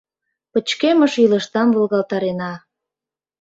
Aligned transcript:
Пычкемыш 0.51 1.13
илышдам 1.23 1.67
волгалтарена... 1.75 2.53